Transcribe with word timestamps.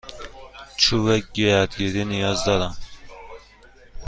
چوب 0.77 1.17
گردگیری 1.33 2.05
نیاز 2.05 2.45
دارم. 2.45 2.77